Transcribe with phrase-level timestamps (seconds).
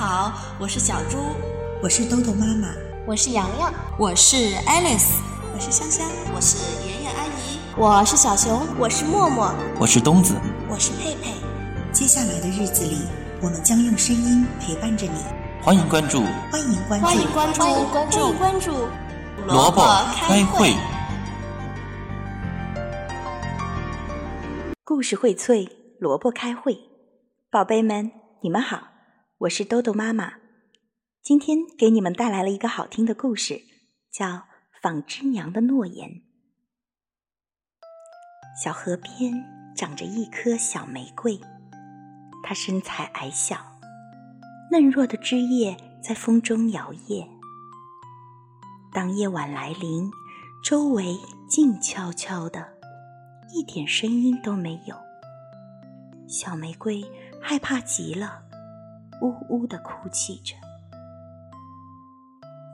[0.00, 1.18] 好，我是小猪，
[1.82, 2.68] 我是豆豆妈妈，
[3.06, 5.18] 我是洋洋，我是 Alice，
[5.52, 6.56] 我是香香，我是
[6.88, 10.34] 圆圆阿姨，我是小熊，我是默默，我是东子，
[10.70, 11.34] 我是佩佩。
[11.92, 13.02] 接下来的日子里，
[13.42, 15.20] 我们将用声音陪伴着你。
[15.60, 18.72] 欢迎关注，欢迎关注，欢迎关注，欢迎关注，关注。
[19.46, 19.82] 萝卜
[20.14, 20.74] 开会，
[24.82, 26.78] 故事荟萃，萝卜开会，
[27.50, 28.89] 宝贝们，你们好。
[29.40, 30.34] 我是豆豆妈妈，
[31.22, 33.62] 今天给你们带来了一个好听的故事，
[34.12, 34.26] 叫
[34.82, 36.10] 《纺织娘的诺言》。
[38.62, 39.42] 小河边
[39.74, 41.40] 长着一棵小玫瑰，
[42.42, 43.56] 它身材矮小，
[44.70, 47.26] 嫩弱的枝叶在风中摇曳。
[48.92, 50.10] 当夜晚来临，
[50.62, 52.74] 周围静悄悄的，
[53.54, 54.94] 一点声音都没有。
[56.28, 57.02] 小玫瑰
[57.40, 58.49] 害怕极了。
[59.20, 60.54] 呜呜的哭泣着，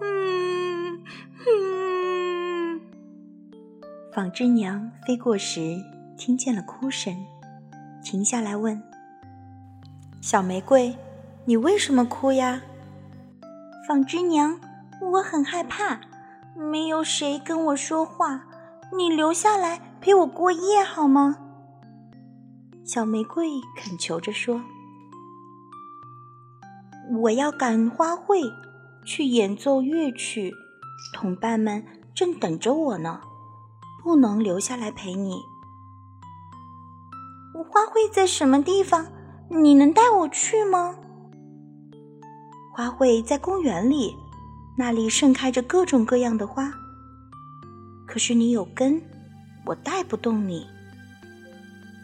[0.00, 1.02] 嗯
[1.46, 2.80] 嗯。
[4.12, 5.82] 纺织娘飞过时，
[6.16, 7.14] 听见了哭声，
[8.02, 8.82] 停下来问
[10.20, 10.96] ：“小玫瑰，
[11.44, 12.60] 你为什么哭呀？”
[13.86, 14.58] 纺织娘，
[15.00, 16.00] 我很害怕，
[16.56, 18.44] 没有谁跟我说话，
[18.96, 21.36] 你留下来陪我过夜好吗？
[22.84, 24.60] 小玫瑰恳求着说。
[27.18, 28.40] 我要赶花会，
[29.04, 30.54] 去演奏乐曲，
[31.12, 33.20] 同伴们正等着我呢，
[34.00, 35.42] 不能留下来陪你。
[37.68, 39.06] 花会在什么地方？
[39.48, 40.94] 你能带我去吗？
[42.72, 44.14] 花会在公园里，
[44.78, 46.72] 那里盛开着各种各样的花。
[48.06, 49.02] 可是你有根，
[49.66, 50.64] 我带不动你。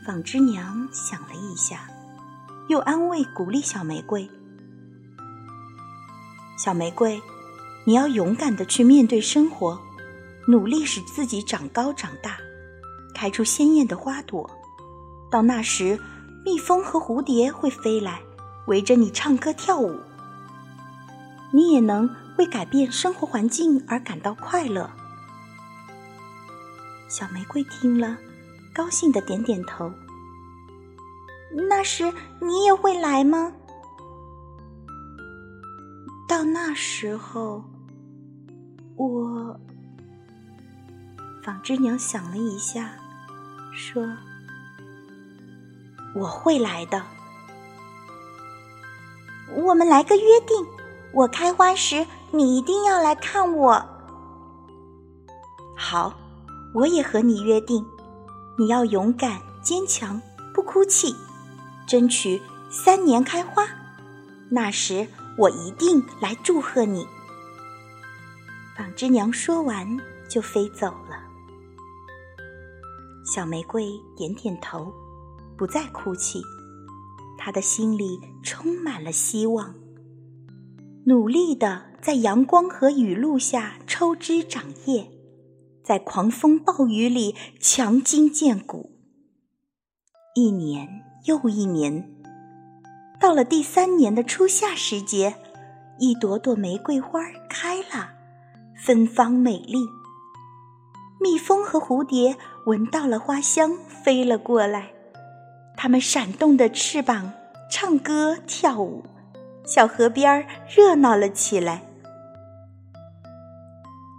[0.04, 1.88] 纺织娘想了一下，
[2.68, 4.28] 又安慰鼓励小玫瑰。
[6.56, 7.20] 小玫瑰，
[7.84, 9.78] 你要勇敢的去面对生活，
[10.48, 12.38] 努力使自己长高长大，
[13.14, 14.50] 开出鲜艳的花朵。
[15.30, 16.00] 到那时，
[16.44, 18.20] 蜜蜂和蝴蝶会飞来，
[18.68, 20.00] 围着你唱歌跳舞。
[21.52, 22.08] 你也能
[22.38, 24.90] 为改变生活环境而感到快乐。
[27.08, 28.16] 小玫瑰听了，
[28.74, 29.92] 高兴的点点头。
[31.68, 33.52] 那时你也会来吗？
[36.36, 37.64] 到那时候，
[38.96, 39.58] 我
[41.42, 42.90] 纺织娘想了一下，
[43.72, 44.06] 说
[46.14, 47.02] ：“我会来的。
[49.54, 50.66] 我们来个约定，
[51.14, 53.82] 我开花时你一定要来看我。
[55.74, 56.12] 好，
[56.74, 57.82] 我也和你约定，
[58.58, 60.20] 你要勇敢坚强，
[60.52, 61.16] 不哭泣，
[61.86, 63.66] 争取三年开花。
[64.50, 65.08] 那时。”
[65.38, 67.06] 我一定来祝贺你。
[68.76, 69.98] 纺织娘说完
[70.28, 71.24] 就飞走了。
[73.24, 74.92] 小玫瑰点点头，
[75.56, 76.40] 不再哭泣。
[77.38, 79.74] 她的心里充满了希望，
[81.04, 85.10] 努力的在阳光和雨露下抽枝长叶，
[85.82, 88.90] 在狂风暴雨里强筋健骨。
[90.34, 90.88] 一年
[91.26, 92.15] 又一年。
[93.26, 95.34] 到了第三年的初夏时节，
[95.98, 97.18] 一朵朵玫瑰花
[97.50, 98.10] 开了，
[98.76, 99.78] 芬芳美丽。
[101.20, 102.36] 蜜蜂和蝴蝶
[102.66, 104.92] 闻到了花香，飞了过来。
[105.76, 107.32] 它们闪动的翅膀，
[107.68, 109.02] 唱歌跳舞，
[109.64, 111.82] 小河边热闹了起来。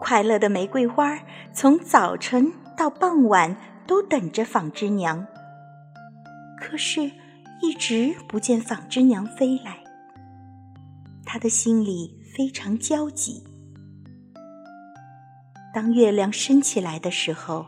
[0.01, 1.17] 快乐的玫瑰花
[1.53, 3.55] 从早晨到傍晚
[3.87, 5.25] 都等着纺织娘。
[6.59, 7.09] 可是。
[7.61, 9.83] 一直不见纺织娘飞来，
[11.25, 13.43] 他的心里非常焦急。
[15.73, 17.65] 当月亮升起来的时候，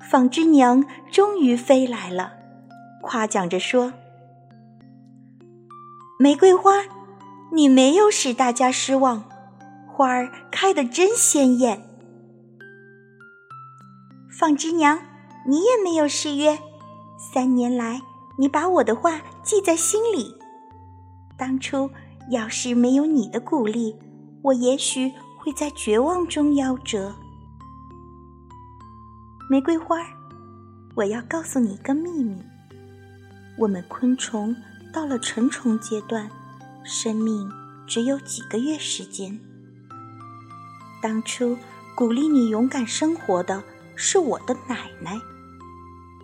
[0.00, 2.32] 纺织娘终于飞来了，
[3.00, 3.92] 夸奖着说
[6.20, 6.82] ：“玫瑰花，
[7.52, 9.24] 你没有使大家失望，
[9.86, 11.82] 花儿开得真鲜艳。
[14.30, 14.98] 纺织娘，
[15.48, 16.58] 你也没有失约，
[17.32, 18.02] 三年来。”
[18.38, 20.34] 你把我的话记在心里。
[21.36, 21.90] 当初
[22.30, 23.96] 要是没有你的鼓励，
[24.42, 27.14] 我也许会在绝望中夭折。
[29.50, 29.98] 玫瑰花，
[30.94, 32.40] 我要告诉你一个秘密：
[33.58, 34.54] 我们昆虫
[34.92, 36.30] 到了成虫阶段，
[36.84, 37.50] 生命
[37.86, 39.38] 只有几个月时间。
[41.02, 41.58] 当初
[41.94, 43.62] 鼓励你勇敢生活的
[43.96, 45.18] 是我的奶奶，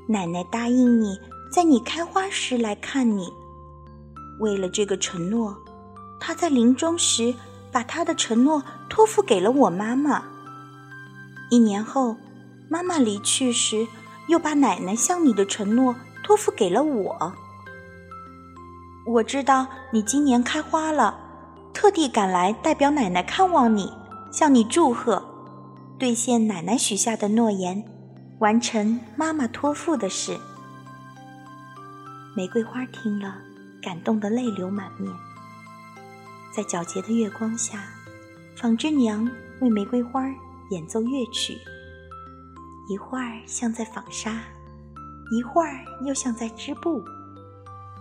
[0.09, 1.19] 奶奶答应你。
[1.51, 3.33] 在你开花时来看你，
[4.41, 5.57] 为了这个承诺，
[6.21, 7.35] 他在临终时
[7.73, 10.23] 把他的承诺托付给了我妈妈。
[11.51, 12.17] 一年后，
[12.69, 13.87] 妈妈离去时，
[14.29, 17.33] 又把奶奶向你的承诺托付给了我。
[19.07, 21.19] 我知道你今年开花了，
[21.73, 23.91] 特地赶来代表奶奶看望你，
[24.31, 25.25] 向你祝贺，
[25.99, 27.83] 兑现奶奶许下的诺言，
[28.41, 30.39] 完成妈妈托付的事。
[32.35, 33.37] 玫瑰花听了，
[33.83, 35.13] 感动得泪流满面。
[36.55, 37.85] 在皎洁的月光下，
[38.57, 39.29] 纺织娘
[39.61, 40.23] 为玫瑰花
[40.71, 41.59] 演奏乐曲，
[42.89, 44.41] 一会儿像在纺纱，
[45.33, 47.03] 一会儿又像在织布。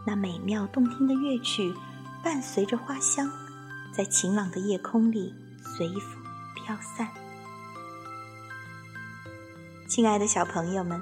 [0.06, 1.74] 那美妙动听的乐曲，
[2.24, 3.30] 伴随着花香，
[3.92, 5.34] 在晴朗的夜空里
[5.76, 6.24] 随风
[6.56, 7.08] 飘散。
[9.88, 11.02] 亲爱的小朋友们，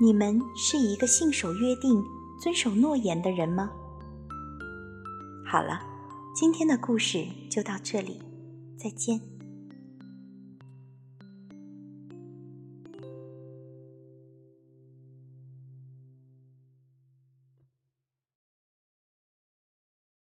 [0.00, 2.04] 你们是一个信守约定。
[2.42, 3.70] 遵守诺言的人吗？
[5.46, 5.80] 好了，
[6.34, 8.20] 今天的故事就到这里，
[8.76, 9.20] 再见。